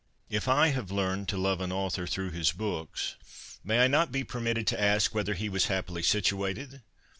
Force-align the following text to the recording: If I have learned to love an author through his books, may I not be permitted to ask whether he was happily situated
If 0.31 0.47
I 0.47 0.69
have 0.69 0.89
learned 0.89 1.29
to 1.29 1.37
love 1.37 1.61
an 1.61 1.71
author 1.71 2.07
through 2.07 2.31
his 2.31 2.53
books, 2.53 3.17
may 3.63 3.83
I 3.85 3.87
not 3.87 4.11
be 4.11 4.23
permitted 4.23 4.65
to 4.69 4.81
ask 4.81 5.13
whether 5.13 5.35
he 5.35 5.47
was 5.47 5.65
happily 5.67 6.01
situated 6.01 6.81